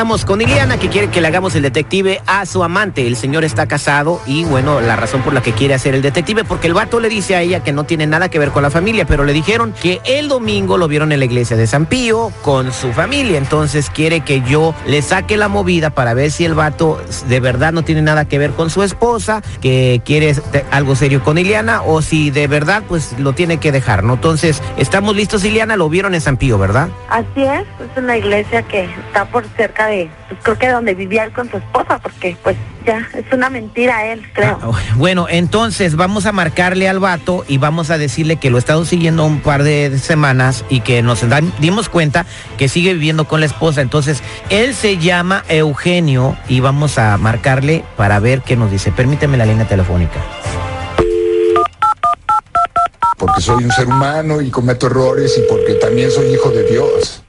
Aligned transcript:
Estamos 0.00 0.24
con 0.24 0.40
Iliana 0.40 0.78
que 0.78 0.88
quiere 0.88 1.08
que 1.08 1.20
le 1.20 1.26
hagamos 1.28 1.54
el 1.56 1.60
detective 1.60 2.22
a 2.26 2.46
su 2.46 2.64
amante. 2.64 3.06
El 3.06 3.16
señor 3.16 3.44
está 3.44 3.66
casado 3.66 4.18
y 4.24 4.44
bueno, 4.44 4.80
la 4.80 4.96
razón 4.96 5.20
por 5.20 5.34
la 5.34 5.42
que 5.42 5.52
quiere 5.52 5.74
hacer 5.74 5.94
el 5.94 6.00
detective 6.00 6.42
porque 6.42 6.68
el 6.68 6.72
vato 6.72 7.00
le 7.00 7.10
dice 7.10 7.36
a 7.36 7.42
ella 7.42 7.62
que 7.62 7.74
no 7.74 7.84
tiene 7.84 8.06
nada 8.06 8.30
que 8.30 8.38
ver 8.38 8.50
con 8.50 8.62
la 8.62 8.70
familia, 8.70 9.04
pero 9.04 9.24
le 9.24 9.34
dijeron 9.34 9.74
que 9.78 10.00
el 10.06 10.28
domingo 10.28 10.78
lo 10.78 10.88
vieron 10.88 11.12
en 11.12 11.18
la 11.18 11.26
iglesia 11.26 11.54
de 11.54 11.66
San 11.66 11.84
Pío 11.84 12.32
con 12.40 12.72
su 12.72 12.94
familia. 12.94 13.36
Entonces 13.36 13.90
quiere 13.90 14.20
que 14.22 14.40
yo 14.40 14.74
le 14.86 15.02
saque 15.02 15.36
la 15.36 15.48
movida 15.48 15.90
para 15.90 16.14
ver 16.14 16.30
si 16.30 16.46
el 16.46 16.54
vato 16.54 16.98
de 17.28 17.40
verdad 17.40 17.74
no 17.74 17.82
tiene 17.82 18.00
nada 18.00 18.24
que 18.24 18.38
ver 18.38 18.52
con 18.52 18.70
su 18.70 18.82
esposa, 18.82 19.42
que 19.60 20.00
quiere 20.02 20.34
algo 20.70 20.96
serio 20.96 21.22
con 21.22 21.36
Iliana 21.36 21.82
o 21.82 22.00
si 22.00 22.30
de 22.30 22.46
verdad 22.46 22.84
pues 22.88 23.18
lo 23.18 23.34
tiene 23.34 23.58
que 23.58 23.70
dejar, 23.70 24.02
¿no? 24.02 24.14
Entonces, 24.14 24.62
estamos 24.78 25.14
listos, 25.14 25.44
Iliana, 25.44 25.76
lo 25.76 25.90
vieron 25.90 26.14
en 26.14 26.22
San 26.22 26.38
Pío, 26.38 26.56
¿verdad? 26.56 26.88
Así 27.10 27.42
es, 27.42 27.64
es 27.64 28.02
una 28.02 28.16
iglesia 28.16 28.62
que 28.62 28.84
está 28.84 29.26
por 29.26 29.44
cerca 29.58 29.88
de, 29.88 29.89
pues 30.28 30.40
creo 30.42 30.58
que 30.58 30.68
donde 30.68 30.94
vivía 30.94 31.24
él 31.24 31.32
con 31.32 31.50
su 31.50 31.56
esposa, 31.56 31.98
porque 31.98 32.36
pues 32.42 32.56
ya, 32.86 33.06
es 33.14 33.24
una 33.32 33.50
mentira 33.50 34.06
él, 34.12 34.22
creo. 34.32 34.58
Ah, 34.62 34.70
Bueno, 34.96 35.26
entonces 35.28 35.96
vamos 35.96 36.26
a 36.26 36.32
marcarle 36.32 36.88
al 36.88 36.98
vato 37.00 37.44
y 37.48 37.58
vamos 37.58 37.90
a 37.90 37.98
decirle 37.98 38.36
que 38.36 38.50
lo 38.50 38.56
he 38.56 38.60
estado 38.60 38.84
siguiendo 38.84 39.24
un 39.24 39.40
par 39.40 39.62
de 39.62 39.98
semanas 39.98 40.64
y 40.68 40.80
que 40.80 41.02
nos 41.02 41.28
dan- 41.28 41.52
dimos 41.58 41.88
cuenta 41.88 42.24
que 42.56 42.68
sigue 42.68 42.94
viviendo 42.94 43.26
con 43.26 43.40
la 43.40 43.46
esposa. 43.46 43.80
Entonces, 43.80 44.22
él 44.48 44.74
se 44.74 44.96
llama 44.98 45.44
Eugenio 45.48 46.36
y 46.48 46.60
vamos 46.60 46.98
a 46.98 47.16
marcarle 47.18 47.84
para 47.96 48.18
ver 48.20 48.42
qué 48.42 48.56
nos 48.56 48.70
dice. 48.70 48.92
Permíteme 48.92 49.36
la 49.36 49.46
línea 49.46 49.66
telefónica. 49.66 50.20
porque 53.18 53.42
soy 53.42 53.64
un 53.64 53.70
ser 53.72 53.86
humano 53.86 54.40
y 54.40 54.50
cometo 54.50 54.86
errores 54.86 55.36
y 55.36 55.42
porque 55.42 55.74
también 55.74 56.10
soy 56.10 56.32
hijo 56.32 56.48
de 56.50 56.62
Dios. 56.70 57.22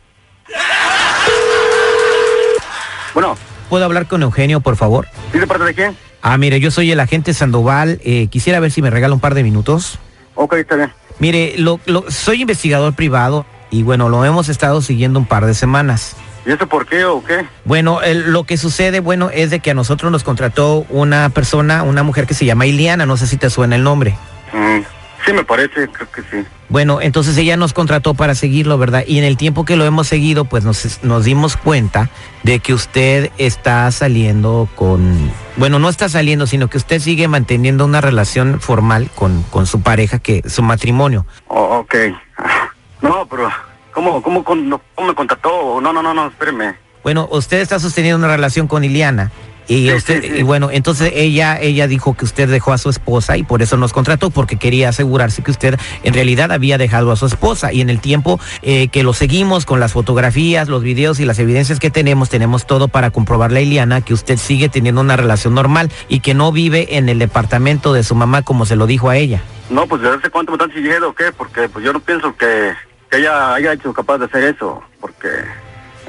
Bueno, 3.13 3.37
¿Puedo 3.69 3.85
hablar 3.85 4.05
con 4.07 4.21
Eugenio, 4.21 4.59
por 4.59 4.75
favor? 4.75 5.07
¿sí 5.31 5.39
de 5.39 5.47
parte 5.47 5.63
de 5.63 5.73
quién? 5.73 5.95
Ah, 6.21 6.37
mire, 6.37 6.59
yo 6.59 6.71
soy 6.71 6.91
el 6.91 6.99
agente 6.99 7.33
Sandoval. 7.33 8.01
Eh, 8.03 8.27
quisiera 8.27 8.59
ver 8.59 8.69
si 8.71 8.81
me 8.81 8.89
regala 8.89 9.13
un 9.13 9.21
par 9.21 9.33
de 9.33 9.43
minutos. 9.43 9.97
Ok, 10.35 10.53
está 10.55 10.75
bien. 10.75 10.91
Mire, 11.19 11.53
lo, 11.57 11.79
lo- 11.85 12.03
soy 12.11 12.41
investigador 12.41 12.93
privado 12.93 13.45
y 13.69 13.83
bueno, 13.83 14.09
lo 14.09 14.25
hemos 14.25 14.49
estado 14.49 14.81
siguiendo 14.81 15.19
un 15.19 15.25
par 15.25 15.45
de 15.45 15.53
semanas. 15.53 16.15
¿Y 16.45 16.51
eso 16.51 16.67
por 16.67 16.85
qué 16.85 17.05
o 17.05 17.23
qué? 17.23 17.45
Bueno, 17.63 18.01
el- 18.01 18.31
lo 18.33 18.43
que 18.43 18.57
sucede, 18.57 18.99
bueno, 18.99 19.29
es 19.33 19.49
de 19.51 19.59
que 19.61 19.71
a 19.71 19.73
nosotros 19.73 20.11
nos 20.11 20.23
contrató 20.23 20.85
una 20.89 21.29
persona, 21.29 21.83
una 21.83 22.03
mujer 22.03 22.27
que 22.27 22.33
se 22.33 22.43
llama 22.45 22.65
Iliana, 22.65 23.05
no 23.05 23.15
sé 23.15 23.25
si 23.27 23.37
te 23.37 23.49
suena 23.49 23.75
el 23.77 23.83
nombre. 23.83 24.17
Mm, 24.51 24.79
sí, 25.25 25.33
me 25.33 25.43
parece, 25.43 25.87
creo 25.87 26.11
que 26.11 26.21
sí. 26.23 26.45
Bueno, 26.69 27.01
entonces 27.01 27.37
ella 27.37 27.57
nos 27.57 27.73
contrató 27.73 28.13
para 28.13 28.35
seguirlo, 28.35 28.77
¿verdad? 28.77 29.03
Y 29.05 29.17
en 29.17 29.23
el 29.23 29.37
tiempo 29.37 29.65
que 29.65 29.75
lo 29.75 29.85
hemos 29.85 30.07
seguido, 30.07 30.45
pues 30.45 30.63
nos, 30.63 31.03
nos 31.03 31.25
dimos 31.25 31.57
cuenta 31.57 32.09
de 32.43 32.59
que 32.59 32.73
usted 32.73 33.31
está 33.37 33.91
saliendo 33.91 34.69
con, 34.75 35.31
bueno, 35.57 35.79
no 35.79 35.89
está 35.89 36.07
saliendo, 36.09 36.47
sino 36.47 36.69
que 36.69 36.77
usted 36.77 36.99
sigue 36.99 37.27
manteniendo 37.27 37.85
una 37.85 38.01
relación 38.01 38.61
formal 38.61 39.09
con, 39.15 39.43
con 39.43 39.65
su 39.65 39.81
pareja, 39.81 40.19
que 40.19 40.41
su 40.47 40.63
matrimonio. 40.63 41.25
Oh, 41.47 41.79
ok. 41.79 41.95
No, 43.01 43.25
pero, 43.25 43.49
¿cómo, 43.91 44.21
cómo, 44.21 44.43
cómo 44.43 44.79
me 45.07 45.15
contactó? 45.15 45.81
No, 45.81 45.91
no, 45.91 46.03
no, 46.03 46.13
no, 46.13 46.27
espéreme. 46.27 46.75
Bueno, 47.03 47.27
usted 47.31 47.61
está 47.61 47.79
sosteniendo 47.79 48.17
una 48.19 48.33
relación 48.35 48.67
con 48.67 48.83
Iliana. 48.83 49.31
Y 49.71 49.87
Sí, 49.87 49.93
usted, 49.93 50.21
sí, 50.21 50.29
sí. 50.29 50.39
y 50.39 50.43
bueno, 50.43 50.69
entonces 50.69 51.13
ella, 51.15 51.57
ella 51.61 51.87
dijo 51.87 52.13
que 52.13 52.25
usted 52.25 52.49
dejó 52.49 52.73
a 52.73 52.77
su 52.77 52.89
esposa 52.89 53.37
y 53.37 53.43
por 53.43 53.61
eso 53.61 53.77
nos 53.77 53.93
contrató, 53.93 54.29
porque 54.29 54.57
quería 54.57 54.89
asegurarse 54.89 55.43
que 55.43 55.51
usted 55.51 55.79
en 56.03 56.13
realidad 56.13 56.51
había 56.51 56.77
dejado 56.77 57.09
a 57.11 57.15
su 57.15 57.25
esposa. 57.25 57.71
Y 57.71 57.79
en 57.79 57.89
el 57.89 58.01
tiempo 58.01 58.37
eh, 58.63 58.89
que 58.89 59.03
lo 59.03 59.13
seguimos 59.13 59.65
con 59.65 59.79
las 59.79 59.93
fotografías, 59.93 60.67
los 60.67 60.83
videos 60.83 61.21
y 61.21 61.25
las 61.25 61.39
evidencias 61.39 61.79
que 61.79 61.89
tenemos, 61.89 62.29
tenemos 62.29 62.67
todo 62.67 62.89
para 62.89 63.11
comprobarle 63.11 63.59
a 63.59 63.61
Iliana 63.61 64.01
que 64.01 64.13
usted 64.13 64.35
sigue 64.37 64.67
teniendo 64.67 64.99
una 64.99 65.15
relación 65.15 65.53
normal 65.53 65.89
y 66.09 66.19
que 66.19 66.33
no 66.33 66.51
vive 66.51 66.97
en 66.97 67.07
el 67.07 67.17
departamento 67.19 67.93
de 67.93 68.03
su 68.03 68.13
mamá 68.13 68.41
como 68.41 68.65
se 68.65 68.75
lo 68.75 68.87
dijo 68.87 69.09
a 69.09 69.15
ella. 69.15 69.41
No, 69.69 69.87
pues 69.87 70.01
de 70.01 70.09
sé 70.21 70.29
cuánto 70.29 70.51
me 70.51 70.57
están 70.57 70.73
siguiendo 70.73 71.07
o 71.09 71.13
qué, 71.13 71.31
porque 71.31 71.69
pues 71.69 71.85
yo 71.85 71.93
no 71.93 72.01
pienso 72.01 72.35
que, 72.35 72.73
que 73.09 73.19
ella 73.19 73.53
haya 73.53 73.71
hecho 73.71 73.93
capaz 73.93 74.17
de 74.17 74.25
hacer 74.25 74.43
eso, 74.43 74.83
porque 74.99 75.29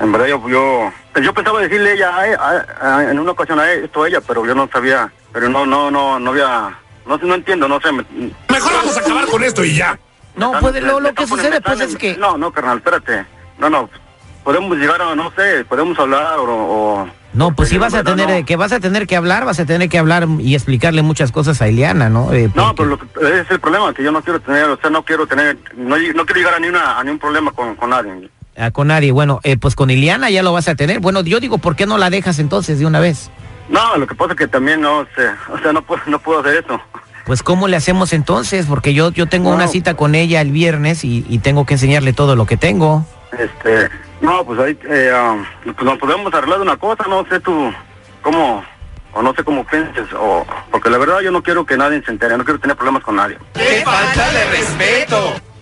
en 0.00 0.12
verdad 0.12 0.26
yo, 0.26 0.48
yo, 0.48 0.92
yo 1.20 1.34
pensaba 1.34 1.60
decirle 1.60 1.92
ella 1.94 2.10
a- 2.14 2.48
a- 2.82 2.96
a- 2.98 3.10
en 3.10 3.18
una 3.18 3.32
ocasión 3.32 3.58
a 3.60 3.70
esto 3.72 4.02
a 4.02 4.08
ella, 4.08 4.20
pero 4.20 4.44
yo 4.46 4.54
no 4.54 4.68
sabía, 4.72 5.12
pero 5.32 5.48
no, 5.48 5.66
no, 5.66 5.90
no, 5.90 6.18
no 6.18 6.30
había, 6.30 6.76
no, 7.06 7.18
sé, 7.18 7.26
no 7.26 7.34
entiendo, 7.34 7.68
no 7.68 7.80
sé. 7.80 7.92
me- 7.92 8.04
Mejor 8.48 8.72
vamos 8.72 8.96
a 8.96 9.00
acabar 9.00 9.26
con 9.26 9.42
esto 9.44 9.64
y 9.64 9.76
ya. 9.76 9.98
No, 10.36 10.52
puede, 10.60 10.80
lo, 10.80 10.98
que 11.14 11.26
sucede 11.26 11.60
pues 11.60 11.80
es 11.80 11.96
que... 11.96 12.16
No, 12.16 12.38
no, 12.38 12.50
carnal, 12.52 12.78
espérate. 12.78 13.26
No, 13.58 13.68
no, 13.68 13.90
podemos 14.44 14.76
llegar 14.78 15.00
a, 15.02 15.14
no 15.14 15.30
sé, 15.36 15.64
podemos 15.66 15.98
hablar 15.98 16.38
o... 16.38 16.44
o- 17.02 17.08
No, 17.34 17.54
pues 17.54 17.68
porque 17.68 17.78
vas 17.78 17.92
a 17.94 18.02
tener 18.02 18.40
no. 18.40 18.46
que 18.46 18.56
vas 18.56 18.72
a 18.72 18.80
tener 18.80 19.06
que 19.06 19.14
hablar, 19.14 19.44
vas 19.44 19.60
a 19.60 19.66
tener 19.66 19.88
que 19.90 19.98
hablar 19.98 20.26
y 20.40 20.54
explicarle 20.54 21.02
muchas 21.02 21.30
cosas 21.32 21.60
a 21.60 21.68
Iliana, 21.68 22.08
¿no? 22.08 22.32
Eh, 22.32 22.50
No, 22.54 22.74
pero 22.74 22.88
lo 22.88 22.98
que, 22.98 23.06
ese 23.20 23.40
es 23.40 23.50
el 23.50 23.60
problema, 23.60 23.92
que 23.92 24.02
yo 24.02 24.10
no 24.10 24.22
quiero 24.22 24.40
tener, 24.40 24.64
o 24.64 24.76
sea, 24.78 24.88
no 24.90 25.04
quiero 25.04 25.26
tener, 25.26 25.58
no, 25.76 25.96
no 25.98 26.24
quiero 26.26 26.34
llegar 26.40 26.54
a 26.54 26.58
ni 26.60 26.68
una, 26.68 26.98
a 26.98 27.04
ni 27.04 27.10
un 27.10 27.18
problema 27.18 27.52
con, 27.52 27.76
con 27.76 27.90
nadie. 27.90 28.30
Ah, 28.56 28.70
con 28.70 28.88
nadie. 28.88 29.12
Bueno, 29.12 29.40
eh, 29.44 29.56
pues 29.56 29.74
con 29.74 29.90
Iliana 29.90 30.30
ya 30.30 30.42
lo 30.42 30.52
vas 30.52 30.68
a 30.68 30.74
tener. 30.74 31.00
Bueno, 31.00 31.22
yo 31.22 31.40
digo, 31.40 31.58
¿por 31.58 31.74
qué 31.76 31.86
no 31.86 31.96
la 31.98 32.10
dejas 32.10 32.38
entonces 32.38 32.78
de 32.78 32.86
una 32.86 33.00
vez? 33.00 33.30
No, 33.68 33.96
lo 33.96 34.06
que 34.06 34.14
pasa 34.14 34.32
es 34.32 34.38
que 34.38 34.48
también 34.48 34.80
no 34.82 35.06
sé, 35.16 35.28
o 35.52 35.58
sea, 35.58 35.72
no 35.72 35.82
puedo, 35.82 36.02
no 36.06 36.18
puedo 36.18 36.40
hacer 36.40 36.62
eso. 36.64 36.80
Pues 37.24 37.42
¿cómo 37.42 37.68
le 37.68 37.76
hacemos 37.76 38.12
entonces? 38.12 38.66
Porque 38.66 38.92
yo, 38.94 39.10
yo 39.12 39.26
tengo 39.26 39.50
No. 39.50 39.56
una 39.56 39.68
cita 39.68 39.94
con 39.94 40.14
ella 40.14 40.40
el 40.40 40.50
viernes 40.50 41.04
y, 41.04 41.24
y 41.28 41.38
tengo 41.38 41.64
que 41.64 41.74
enseñarle 41.74 42.12
todo 42.12 42.34
lo 42.36 42.44
que 42.46 42.56
tengo. 42.56 43.06
Este, 43.38 43.88
no, 44.20 44.44
pues 44.44 44.58
ahí, 44.60 44.78
eh, 44.90 45.12
um, 45.14 45.72
pues 45.72 45.84
nos 45.84 45.98
podemos 45.98 46.34
arreglar 46.34 46.58
de 46.58 46.64
una 46.64 46.76
cosa, 46.76 47.04
no 47.08 47.24
sé 47.30 47.40
tú, 47.40 47.72
cómo, 48.20 48.62
o 49.14 49.22
no 49.22 49.32
sé 49.34 49.44
cómo 49.44 49.64
pienses, 49.64 50.12
o, 50.18 50.44
porque 50.70 50.90
la 50.90 50.98
verdad 50.98 51.20
yo 51.20 51.30
no 51.30 51.42
quiero 51.42 51.64
que 51.64 51.76
nadie 51.78 52.02
se 52.04 52.10
entere, 52.10 52.36
no 52.36 52.44
quiero 52.44 52.58
tener 52.60 52.76
problemas 52.76 53.02
con 53.04 53.16
nadie. 53.16 53.38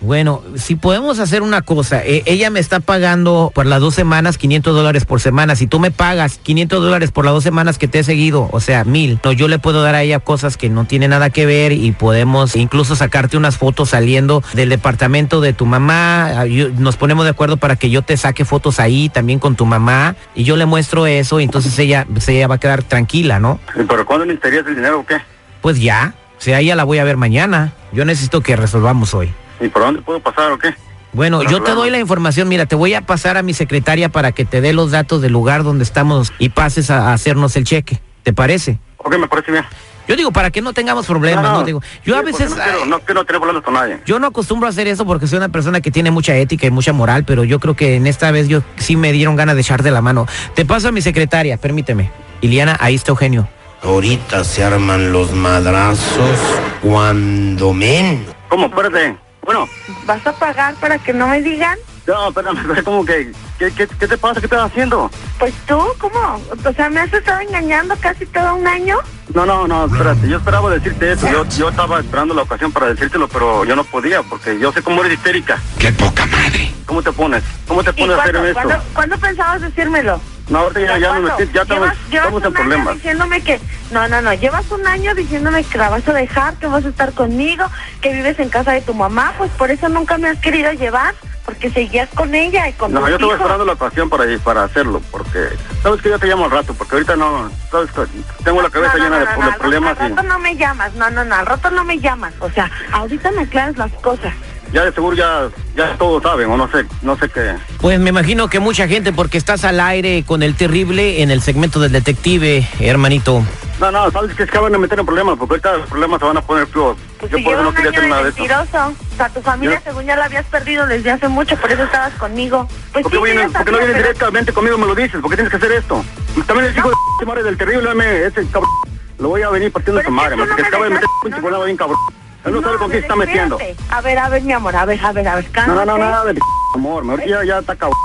Bueno, 0.01 0.41
si 0.55 0.75
podemos 0.75 1.19
hacer 1.19 1.43
una 1.43 1.61
cosa, 1.61 2.03
eh, 2.03 2.23
ella 2.25 2.49
me 2.49 2.59
está 2.59 2.79
pagando 2.79 3.51
por 3.53 3.67
las 3.67 3.79
dos 3.81 3.93
semanas 3.93 4.39
500 4.39 4.73
dólares 4.75 5.05
por 5.05 5.21
semana. 5.21 5.55
Si 5.55 5.67
tú 5.67 5.79
me 5.79 5.91
pagas 5.91 6.39
500 6.41 6.81
dólares 6.81 7.11
por 7.11 7.23
las 7.23 7.35
dos 7.35 7.43
semanas 7.43 7.77
que 7.77 7.87
te 7.87 7.99
he 7.99 8.03
seguido, 8.03 8.49
o 8.51 8.59
sea, 8.59 8.83
mil, 8.83 9.19
no, 9.23 9.31
yo 9.31 9.47
le 9.47 9.59
puedo 9.59 9.83
dar 9.83 9.93
a 9.93 10.01
ella 10.01 10.19
cosas 10.19 10.57
que 10.57 10.69
no 10.69 10.85
tienen 10.85 11.11
nada 11.11 11.29
que 11.29 11.45
ver 11.45 11.71
y 11.71 11.91
podemos 11.91 12.55
incluso 12.55 12.95
sacarte 12.95 13.37
unas 13.37 13.57
fotos 13.57 13.89
saliendo 13.89 14.43
del 14.53 14.69
departamento 14.69 15.39
de 15.39 15.53
tu 15.53 15.67
mamá. 15.67 16.41
Ah, 16.41 16.45
yo- 16.47 16.69
nos 16.69 16.97
ponemos 16.97 17.23
de 17.25 17.29
acuerdo 17.31 17.57
para 17.57 17.75
que 17.75 17.91
yo 17.91 18.01
te 18.01 18.17
saque 18.17 18.43
fotos 18.43 18.79
ahí 18.79 19.07
también 19.09 19.37
con 19.37 19.55
tu 19.55 19.67
mamá 19.67 20.15
y 20.33 20.45
yo 20.45 20.55
le 20.57 20.65
muestro 20.65 21.05
eso 21.05 21.39
y 21.39 21.43
entonces 21.43 21.77
ella, 21.77 22.07
pues 22.11 22.27
ella 22.27 22.47
va 22.47 22.55
a 22.55 22.59
quedar 22.59 22.81
tranquila, 22.81 23.39
¿no? 23.39 23.59
Pero 23.87 24.03
¿cuándo 24.07 24.25
necesitarías 24.25 24.65
el 24.65 24.75
dinero 24.77 25.01
o 25.01 25.05
qué? 25.05 25.17
Pues 25.61 25.79
ya, 25.79 26.15
o 26.39 26.41
sea, 26.41 26.59
ella 26.59 26.75
la 26.75 26.85
voy 26.85 26.97
a 26.97 27.03
ver 27.03 27.17
mañana. 27.17 27.73
Yo 27.93 28.03
necesito 28.03 28.41
que 28.41 28.55
resolvamos 28.55 29.13
hoy. 29.13 29.31
¿Y 29.61 29.69
por 29.69 29.83
dónde 29.83 30.01
puedo 30.01 30.19
pasar 30.19 30.51
o 30.51 30.57
qué? 30.59 30.73
Bueno, 31.13 31.43
yo 31.43 31.61
te 31.61 31.71
doy 31.71 31.89
la 31.89 31.99
información. 31.99 32.47
Mira, 32.47 32.65
te 32.65 32.75
voy 32.75 32.93
a 32.93 33.01
pasar 33.01 33.37
a 33.37 33.43
mi 33.43 33.53
secretaria 33.53 34.09
para 34.09 34.31
que 34.31 34.45
te 34.45 34.61
dé 34.61 34.73
los 34.73 34.91
datos 34.91 35.21
del 35.21 35.33
lugar 35.33 35.63
donde 35.63 35.83
estamos 35.83 36.31
y 36.39 36.49
pases 36.49 36.89
a, 36.89 37.09
a 37.09 37.13
hacernos 37.13 37.55
el 37.57 37.65
cheque. 37.65 37.99
¿Te 38.23 38.33
parece? 38.33 38.79
Ok, 38.97 39.17
me 39.17 39.27
parece 39.27 39.51
bien. 39.51 39.65
Yo 40.07 40.15
digo, 40.15 40.31
para 40.31 40.49
que 40.51 40.61
no 40.61 40.73
tengamos 40.73 41.05
problemas, 41.05 41.43
¿no? 41.43 41.63
Digo, 41.63 41.81
yo 42.03 42.15
a 42.15 42.19
Sí, 42.19 42.25
porque 42.31 42.43
veces... 42.43 42.57
No 42.57 42.63
quiero, 42.63 42.85
no 42.85 42.99
quiero 43.01 43.25
tener 43.25 43.39
problemas 43.39 43.63
con 43.63 43.73
nadie. 43.75 43.99
Yo 44.05 44.19
no 44.19 44.27
acostumbro 44.27 44.67
a 44.67 44.69
hacer 44.71 44.87
eso 44.87 45.05
porque 45.05 45.27
soy 45.27 45.37
una 45.37 45.49
persona 45.49 45.79
que 45.79 45.91
tiene 45.91 46.11
mucha 46.11 46.35
ética 46.35 46.65
y 46.65 46.71
mucha 46.71 46.91
moral, 46.91 47.23
pero 47.23 47.43
yo 47.43 47.59
creo 47.59 47.75
que 47.75 47.95
en 47.95 48.07
esta 48.07 48.31
vez 48.31 48.47
yo 48.47 48.61
sí 48.77 48.95
me 48.95 49.11
dieron 49.11 49.35
ganas 49.35 49.55
de 49.55 49.61
echarte 49.61 49.91
la 49.91 50.01
mano. 50.01 50.27
Te 50.55 50.65
paso 50.65 50.87
a 50.87 50.91
mi 50.91 51.01
secretaria, 51.01 51.57
permíteme. 51.57 52.09
Iliana, 52.41 52.77
ahí 52.79 52.95
está 52.95 53.11
Eugenio. 53.11 53.47
Ahorita 53.83 54.43
se 54.43 54.63
arman 54.63 55.11
los 55.11 55.33
madrazos 55.33 56.37
cuando 56.81 57.73
menos. 57.73 58.25
¿Cómo? 58.49 58.67
Espérate. 58.67 59.15
Bueno, 59.43 59.67
¿Vas 60.05 60.25
a 60.27 60.33
pagar 60.33 60.75
para 60.75 60.97
que 60.99 61.13
no 61.13 61.27
me 61.27 61.41
digan? 61.41 61.77
no, 62.07 62.29
espérame, 62.29 62.57
espérame, 62.57 62.83
¿cómo 62.83 63.05
que? 63.05 63.31
¿Qué, 63.57 63.71
qué, 63.71 63.87
qué 63.87 64.07
te 64.07 64.17
pasa? 64.17 64.39
¿Qué 64.39 64.45
estás 64.47 64.63
haciendo? 64.71 65.09
Pues 65.39 65.53
tú, 65.67 65.79
¿cómo? 65.99 66.41
O 66.65 66.73
sea, 66.73 66.89
¿me 66.89 66.99
has 66.99 67.13
estado 67.13 67.39
engañando 67.39 67.95
casi 67.99 68.25
todo 68.25 68.55
un 68.55 68.67
año? 68.67 68.97
No, 69.33 69.45
no, 69.45 69.67
no, 69.67 69.85
espérate. 69.85 70.27
Yo 70.27 70.37
esperaba 70.37 70.69
decirte 70.71 71.11
eso. 71.13 71.27
Yo, 71.31 71.45
yo 71.57 71.69
estaba 71.69 71.99
esperando 71.99 72.33
la 72.33 72.41
ocasión 72.41 72.71
para 72.71 72.87
decírtelo, 72.87 73.27
pero 73.27 73.63
yo 73.65 73.75
no 73.75 73.83
podía 73.83 74.23
porque 74.23 74.59
yo 74.59 74.71
sé 74.73 74.81
cómo 74.81 75.01
eres 75.03 75.17
histérica. 75.17 75.59
¡Qué 75.79 75.91
poca 75.93 76.25
madre! 76.25 76.73
¿Cómo 76.85 77.01
te 77.01 77.11
pones? 77.11 77.43
¿Cómo 77.67 77.83
te 77.83 77.91
¿Y 77.91 77.93
pones 77.93 78.17
a 78.17 78.21
hacer 78.23 78.33
cuándo, 78.33 78.49
esto? 78.49 78.61
cuándo- 78.63 78.83
cuándo 78.93 79.17
pensabas 79.19 79.61
decírmelo? 79.61 80.21
No, 80.51 80.59
ahorita 80.59 80.81
ya, 80.81 80.97
ya, 80.97 81.13
me 81.13 81.21
metí, 81.21 81.49
ya 81.53 81.61
estamos, 81.61 81.89
estamos 82.11 82.43
en 82.43 82.53
problemas. 82.53 82.93
diciéndome 82.95 83.41
que, 83.41 83.59
no, 83.91 84.07
no, 84.09 84.21
no, 84.21 84.33
llevas 84.33 84.69
un 84.69 84.85
año 84.85 85.15
diciéndome 85.15 85.63
que 85.63 85.77
la 85.77 85.89
vas 85.89 86.05
a 86.09 86.13
dejar, 86.13 86.55
que 86.55 86.67
vas 86.67 86.83
a 86.83 86.89
estar 86.89 87.13
conmigo, 87.13 87.65
que 88.01 88.11
vives 88.13 88.37
en 88.37 88.49
casa 88.49 88.73
de 88.73 88.81
tu 88.81 88.93
mamá, 88.93 89.33
pues 89.37 89.49
por 89.51 89.71
eso 89.71 89.87
nunca 89.87 90.17
me 90.17 90.27
has 90.27 90.37
querido 90.39 90.73
llevar, 90.73 91.15
porque 91.45 91.71
seguías 91.71 92.09
con 92.13 92.35
ella 92.35 92.67
y 92.67 92.73
con 92.73 92.91
No, 92.91 92.99
tus 92.99 93.09
yo 93.09 93.15
estaba 93.15 93.33
esperando 93.35 93.65
la 93.65 93.73
ocasión 93.73 94.09
para, 94.09 94.25
para 94.43 94.63
hacerlo, 94.65 95.01
porque 95.09 95.47
sabes 95.83 96.01
que 96.01 96.09
yo 96.09 96.19
te 96.19 96.27
llamo 96.27 96.43
al 96.45 96.51
rato, 96.51 96.73
porque 96.73 96.95
ahorita 96.95 97.15
no, 97.15 97.49
sabes 97.71 97.89
que 97.91 98.01
tengo 98.43 98.61
la 98.61 98.69
cabeza 98.69 98.97
No, 98.97 98.97
no, 98.97 99.03
llena 99.05 99.19
no, 99.19 99.25
de, 99.25 99.31
al 99.51 99.55
problemas 99.57 99.91
rato- 99.97 100.03
Al 100.03 100.09
rato 100.17 100.23
no 100.27 100.39
me 100.39 100.55
llamas, 100.57 100.93
no, 100.95 101.09
no, 101.11 101.23
no, 101.23 101.35
al 101.35 101.45
rato 101.45 101.71
no 101.71 101.85
me 101.85 101.97
llamas, 101.97 102.33
o 102.41 102.49
sea, 102.49 102.69
ahorita 102.91 103.31
me 103.31 103.43
aclaras 103.43 103.77
las 103.77 103.91
cosas. 103.93 104.33
Ya 104.73 104.85
de 104.85 104.91
seguro 104.93 105.15
ya, 105.15 105.49
ya 105.75 105.95
todos 105.97 106.23
saben, 106.23 106.49
o 106.49 106.57
no 106.57 106.69
sé, 106.71 106.85
no 107.01 107.17
sé 107.17 107.29
qué. 107.29 107.55
Pues 107.79 107.99
me 107.99 108.09
imagino 108.09 108.47
que 108.49 108.59
mucha 108.59 108.87
gente, 108.87 109.11
porque 109.13 109.37
estás 109.37 109.63
al 109.65 109.79
aire 109.79 110.23
con 110.25 110.43
el 110.43 110.55
terrible 110.55 111.21
en 111.21 111.31
el 111.31 111.41
segmento 111.41 111.79
del 111.79 111.91
detective, 111.91 112.67
hermanito. 112.79 113.43
No, 113.79 113.89
no, 113.91 114.11
sabes 114.11 114.35
que 114.35 114.43
es 114.43 114.51
que 114.51 114.59
van 114.59 114.75
a 114.75 114.77
meter 114.77 114.99
en 114.99 115.05
problemas, 115.07 115.37
porque 115.39 115.53
ahorita 115.53 115.77
los 115.77 115.89
problemas 115.89 116.19
se 116.19 116.25
van 116.25 116.37
a 116.37 116.41
poner 116.41 116.67
peor. 116.67 116.95
Pues 117.19 117.31
yo 117.31 117.37
si 117.39 117.43
por 117.43 117.53
eso 117.55 117.63
no 117.63 117.73
quería 117.73 117.89
hacer 117.89 118.03
de 118.03 118.09
nada 118.09 118.23
de 118.23 118.29
eso. 118.29 118.37
mentiroso, 118.39 118.93
o 119.13 119.15
sea, 119.17 119.29
tu 119.29 119.41
familia 119.41 119.81
según 119.83 120.05
ya 120.05 120.15
la 120.15 120.25
habías 120.25 120.45
perdido 120.45 120.85
desde 120.85 121.09
hace 121.11 121.27
mucho, 121.27 121.57
por 121.57 121.71
eso 121.71 121.83
estabas 121.83 122.13
conmigo. 122.13 122.67
Pues 122.93 123.01
¿Por 123.03 123.11
qué, 123.11 123.17
sí, 123.17 123.23
vienes- 123.23 123.51
por 123.51 123.65
qué 123.65 123.71
no 123.71 123.77
vienes 123.79 123.95
pero- 123.95 124.07
directamente 124.07 124.53
conmigo 124.53 124.77
y 124.77 124.81
me 124.81 124.85
lo 124.87 124.93
dices? 124.95 125.19
¿Por 125.19 125.29
qué 125.31 125.35
tienes 125.37 125.49
que 125.51 125.57
hacer 125.57 125.71
esto? 125.71 126.05
También 126.45 126.69
el 126.69 126.77
hijo 126.77 126.89
de 126.89 126.95
p 127.19 127.25
madre 127.25 127.43
del 127.43 127.57
terrible, 127.57 127.89
ese 128.27 128.45
cabrón, 128.51 128.69
lo 129.17 129.29
voy 129.29 129.41
a 129.41 129.49
venir 129.49 129.71
partiendo 129.71 129.99
Pero 129.99 130.09
su 130.09 130.15
madre, 130.15 130.37
porque 130.37 130.49
no 130.51 130.55
me 130.61 130.67
acaba 130.67 130.83
de 130.85 130.89
meter 130.91 131.01
dejas- 131.03 131.15
un 131.15 131.21
pinche 131.23 131.37
no, 131.37 131.43
volado 131.43 131.63
bien 131.65 131.77
cabrón. 131.77 131.97
Él 132.45 132.53
no, 132.53 132.61
sabe 132.61 132.77
con 132.77 132.89
quién 132.89 133.01
se 133.01 133.07
está 133.07 133.15
pero 133.15 133.27
metiendo. 133.27 133.57
A 133.89 134.01
ver, 134.01 134.17
a 134.17 134.29
ver, 134.29 134.41
mi 134.41 134.53
amor, 134.53 134.75
a 134.75 134.85
ver, 134.85 134.99
a 135.05 135.11
ver, 135.11 135.27
a 135.27 135.35
ver, 135.35 135.45
No, 135.67 135.67
no, 135.67 135.73
no, 135.75 135.85
cálmate. 135.85 135.99
nada 135.99 136.25
de 136.33 136.39
amor, 136.75 137.03
mejor 137.03 137.25
ya, 137.25 137.43
ya 137.43 137.59
está 137.59 137.75
cabrón. 137.75 137.97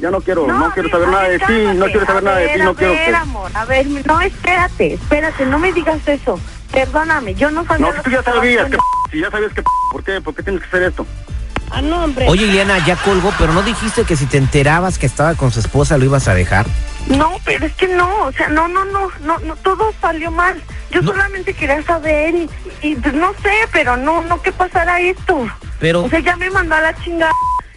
Ya 0.00 0.10
no 0.12 0.20
quiero, 0.20 0.46
no, 0.46 0.70
quiero 0.72 0.88
mi 0.88 0.92
saber 0.92 1.08
nada 1.08 1.28
de 1.28 1.38
ti, 1.40 1.44
no 1.52 1.64
cálmate. 1.86 1.90
quiero 1.92 2.06
saber 2.06 2.18
A 2.22 2.24
nada 2.24 2.36
de 2.38 2.44
ver, 2.46 2.56
ti, 2.56 2.62
no 2.62 2.70
a 2.70 2.74
quiero 2.76 2.92
ver, 2.92 3.04
que... 3.04 3.14
amor, 3.16 3.50
a 3.54 3.64
ver, 3.64 3.86
no, 3.86 4.20
espérate, 4.20 4.94
espérate, 4.94 5.46
no 5.46 5.58
me 5.58 5.72
digas 5.72 6.00
eso. 6.06 6.40
Perdóname, 6.72 7.34
yo 7.34 7.50
no 7.50 7.64
sabía 7.64 7.92
No, 7.92 8.02
tú 8.02 8.10
ya 8.10 8.22
sabías 8.22 8.70
que 8.70 8.78
si 9.10 9.20
ya 9.20 9.30
sabías 9.30 9.52
que 9.54 9.62
¿por 9.90 10.04
qué? 10.04 10.20
¿Por 10.20 10.34
qué 10.34 10.42
tienes 10.42 10.60
que 10.62 10.68
hacer 10.68 10.82
esto? 10.84 11.06
Ah, 11.70 11.82
no, 11.82 12.04
hombre. 12.04 12.26
Oye, 12.28 12.46
Ileana, 12.46 12.84
ya 12.86 12.96
colgó, 12.96 13.32
pero 13.38 13.52
no 13.52 13.62
dijiste 13.62 14.04
que 14.04 14.16
si 14.16 14.26
te 14.26 14.38
enterabas 14.38 14.98
que 14.98 15.06
estaba 15.06 15.34
con 15.34 15.52
su 15.52 15.60
esposa 15.60 15.98
lo 15.98 16.04
ibas 16.04 16.28
a 16.28 16.34
dejar. 16.34 16.66
No, 17.08 17.36
pero 17.44 17.66
es 17.66 17.72
que 17.74 17.88
no, 17.88 18.24
o 18.26 18.32
sea, 18.32 18.48
no, 18.48 18.68
no, 18.68 18.84
no, 18.86 19.08
no, 19.22 19.38
no 19.40 19.56
todo 19.56 19.92
salió 20.00 20.30
mal. 20.30 20.60
Yo 20.90 21.02
No. 21.02 21.12
solamente 21.12 21.54
quería 21.54 21.82
saber 21.82 22.34
y, 22.34 22.48
y 22.82 22.94
pues, 22.96 23.14
no 23.14 23.32
sé, 23.42 23.52
pero 23.72 23.96
no, 23.96 24.22
no 24.22 24.40
que 24.42 24.52
pasara 24.52 25.00
esto. 25.00 25.46
Pero- 25.78 26.04
O 26.04 26.08
sea, 26.10 26.20
ya 26.20 26.36
me 26.36 26.50
mandó 26.50 26.74
a 26.74 26.80
la 26.80 26.94
chingada 27.02 27.32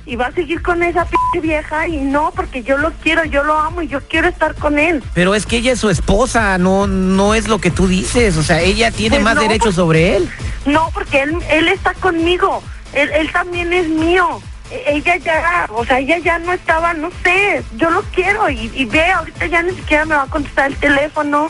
y 0.05 0.15
va 0.15 0.27
a 0.27 0.31
seguir 0.31 0.61
con 0.61 0.81
esa 0.81 1.05
pinche 1.05 1.45
vieja 1.47 1.87
y 1.87 1.97
no, 1.97 2.31
porque 2.35 2.63
yo 2.63 2.77
lo 2.77 2.91
quiero, 3.03 3.23
yo 3.25 3.43
lo 3.43 3.57
amo 3.57 3.81
y 3.83 3.87
yo 3.87 4.01
quiero 4.01 4.27
estar 4.27 4.55
con 4.55 4.79
él. 4.79 5.03
Pero 5.13 5.35
es 5.35 5.45
que 5.45 5.57
ella 5.57 5.73
es 5.73 5.79
su 5.79 5.89
esposa, 5.89 6.57
no, 6.57 6.87
no 6.87 7.35
es 7.35 7.47
lo 7.47 7.59
que 7.59 7.71
tú 7.71 7.87
dices. 7.87 8.35
O 8.37 8.43
sea, 8.43 8.61
ella 8.61 8.91
tiene 8.91 9.17
Pues 9.17 9.23
más 9.25 9.35
no, 9.35 9.41
derechos 9.41 9.65
pues- 9.65 9.75
sobre 9.75 10.15
él. 10.17 10.29
No, 10.65 10.89
porque 10.93 11.21
él, 11.21 11.37
él 11.49 11.67
está 11.67 11.93
conmigo, 11.93 12.63
él, 12.93 13.09
él 13.13 13.31
también 13.31 13.71
es 13.73 13.87
mío. 13.87 14.41
E- 14.71 14.83
Ella 14.95 15.17
ya, 15.17 15.67
o 15.69 15.83
sea, 15.85 15.99
ella 15.99 16.17
ya 16.19 16.39
no 16.39 16.53
estaba, 16.53 16.93
no 16.93 17.09
sé, 17.23 17.63
yo 17.75 17.89
lo 17.89 18.01
quiero 18.03 18.49
y, 18.49 18.71
y 18.73 18.85
ve, 18.85 19.11
ahorita 19.11 19.45
ya 19.47 19.61
ni 19.63 19.71
siquiera 19.75 20.05
me 20.05 20.15
va 20.15 20.23
a 20.23 20.27
contestar 20.27 20.67
el 20.67 20.77
teléfono 20.77 21.49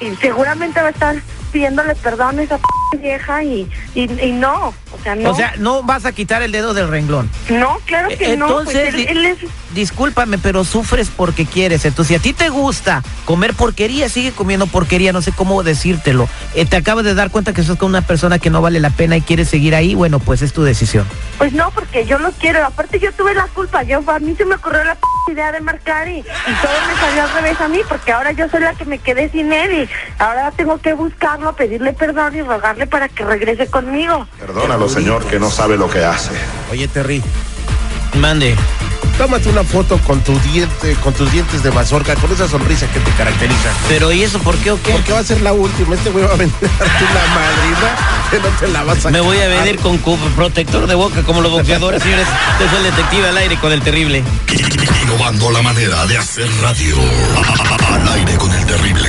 y 0.00 0.14
seguramente 0.16 0.80
va 0.80 0.88
a 0.88 0.90
estar 0.90 1.16
pidiéndole 1.52 1.94
perdón 1.96 2.38
a 2.38 2.42
esa 2.42 2.56
p 2.58 2.64
vieja 2.98 3.42
y, 3.42 3.68
y, 3.94 4.02
y 4.20 4.32
no, 4.32 4.68
o 4.68 5.02
sea, 5.02 5.14
no. 5.14 5.30
O 5.30 5.34
sea, 5.34 5.54
no 5.58 5.82
vas 5.82 6.04
a 6.04 6.12
quitar 6.12 6.42
el 6.42 6.52
dedo 6.52 6.74
del 6.74 6.88
renglón. 6.88 7.30
no, 7.48 7.78
claro 7.86 8.08
que 8.08 8.36
no, 8.36 8.46
pues 8.64 8.76
Entonces, 8.76 9.08
él, 9.08 9.26
es... 9.26 9.38
discúlpame, 9.74 10.38
pero 10.38 10.64
sufres 10.64 11.10
porque 11.14 11.46
quieres. 11.46 11.84
Entonces, 11.84 12.08
si 12.08 12.14
a 12.14 12.18
ti 12.18 12.32
te 12.32 12.48
gusta 12.48 13.02
comer 13.24 13.54
porquería, 13.54 14.08
sigue 14.08 14.32
comiendo 14.32 14.66
porquería, 14.66 15.12
no 15.12 15.22
sé 15.22 15.32
cómo 15.32 15.62
decírtelo. 15.62 16.28
Eh, 16.54 16.66
te 16.66 16.76
acabas 16.76 17.04
de 17.04 17.14
dar 17.14 17.30
cuenta 17.30 17.52
que 17.52 17.60
estás 17.60 17.76
con 17.76 17.88
una 17.88 18.02
persona 18.02 18.38
que 18.38 18.50
no 18.50 18.60
vale 18.62 18.80
la 18.80 18.90
pena 18.90 19.16
y 19.16 19.22
quieres 19.22 19.48
seguir 19.48 19.74
ahí, 19.74 19.94
bueno, 19.94 20.18
pues 20.18 20.42
es 20.42 20.52
tu 20.52 20.62
decisión. 20.62 21.06
Pues 21.38 21.52
no, 21.52 21.70
porque 21.70 22.04
yo 22.04 22.18
lo 22.18 22.30
quiero. 22.32 22.64
Aparte 22.64 22.98
yo 22.98 23.12
tuve 23.12 23.34
la 23.34 23.46
culpa. 23.48 23.82
Yo 23.82 24.02
a 24.06 24.18
mí 24.18 24.34
se 24.36 24.44
me 24.44 24.56
ocurrió 24.56 24.84
la 24.84 24.94
p 24.94 25.00
idea 25.30 25.52
de 25.52 25.60
marcar 25.60 26.08
y, 26.08 26.18
y 26.18 26.22
todo 26.22 26.72
me 26.88 27.00
salió 27.00 27.22
al 27.22 27.32
revés 27.32 27.60
a 27.60 27.68
mí, 27.68 27.78
porque 27.88 28.12
ahora 28.12 28.32
yo 28.32 28.48
soy 28.48 28.60
la 28.60 28.74
que 28.74 28.84
me 28.84 28.98
quedé 28.98 29.30
sin 29.30 29.52
él 29.52 29.72
y 29.84 29.88
ahora 30.18 30.50
tengo 30.50 30.78
que 30.78 30.94
buscarlo, 30.94 31.54
pedirle 31.54 31.92
perdón 31.92 32.34
y 32.36 32.42
rogarle 32.42 32.81
para 32.86 33.08
que 33.08 33.24
regrese 33.24 33.66
conmigo. 33.66 34.26
Perdónalo, 34.38 34.88
señor, 34.88 35.24
que 35.26 35.38
no 35.38 35.50
sabe 35.50 35.76
lo 35.76 35.88
que 35.88 36.04
hace. 36.04 36.30
Oye, 36.70 36.88
Terry, 36.88 37.22
Mande. 38.18 38.54
tómate 39.18 39.48
una 39.48 39.64
foto 39.64 39.98
con 39.98 40.20
tu 40.20 40.38
diente, 40.40 40.94
con 41.02 41.12
tus 41.14 41.30
dientes 41.32 41.62
de 41.62 41.70
mazorca, 41.70 42.14
con 42.16 42.30
esa 42.32 42.48
sonrisa 42.48 42.86
que 42.92 43.00
te 43.00 43.10
caracteriza. 43.12 43.70
Pero 43.88 44.12
¿y 44.12 44.22
eso 44.22 44.38
por 44.40 44.56
qué 44.56 44.70
o 44.70 44.82
qué? 44.82 44.92
Porque 44.92 45.12
va 45.12 45.20
a 45.20 45.24
ser 45.24 45.40
la 45.42 45.52
última. 45.52 45.94
Este 45.94 46.10
güey 46.10 46.24
va 46.24 46.32
a 46.32 46.36
vender 46.36 46.70
a 46.70 46.84
tu 46.84 47.04
la 47.04 47.26
madrina 47.34 48.12
que 48.30 48.38
no 48.38 48.48
te 48.58 48.68
la 48.68 48.82
vas 48.84 49.06
a 49.06 49.10
Me 49.10 49.20
voy 49.20 49.38
a 49.38 49.48
venir 49.48 49.78
con 49.78 49.98
protector 49.98 50.86
de 50.86 50.94
boca 50.94 51.22
como 51.22 51.40
los 51.40 51.52
boxeadores, 51.52 52.02
señores. 52.02 52.26
Este 52.52 52.64
es 52.64 52.72
el 52.72 52.82
detective 52.84 53.28
al 53.28 53.36
aire 53.36 53.58
con 53.58 53.72
el 53.72 53.82
terrible. 53.82 54.22
Innovando 55.02 55.50
la 55.50 55.62
manera 55.62 56.06
de 56.06 56.18
hacer 56.18 56.48
radio. 56.60 56.96
Al 57.92 58.08
aire 58.08 58.34
con 58.36 58.52
el 58.52 58.66
terrible. 58.66 59.08